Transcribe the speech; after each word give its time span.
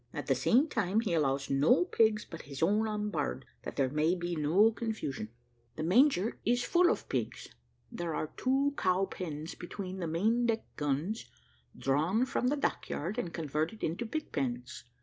At 0.15 0.25
the 0.25 0.33
same 0.33 0.67
time 0.67 1.01
he 1.01 1.13
allows 1.13 1.51
no 1.51 1.85
pigs 1.85 2.25
but 2.25 2.41
his 2.41 2.63
own 2.63 2.87
on 2.87 3.11
board, 3.11 3.45
that 3.61 3.75
there 3.75 3.87
may 3.91 4.15
be 4.15 4.35
no 4.35 4.71
confusion. 4.71 5.29
The 5.75 5.83
manger 5.83 6.39
is 6.43 6.63
full 6.63 6.89
of 6.89 7.07
pigs; 7.07 7.49
there 7.91 8.15
are 8.15 8.31
two 8.35 8.73
cow 8.75 9.05
pens 9.05 9.53
between 9.53 9.99
the 9.99 10.07
main 10.07 10.47
deck 10.47 10.65
guns, 10.75 11.27
drawn 11.77 12.25
from 12.25 12.47
the 12.47 12.57
dock 12.57 12.89
yard, 12.89 13.19
and 13.19 13.31
converted 13.31 13.83
into 13.83 14.07
pig 14.07 14.31
pens. 14.31 14.85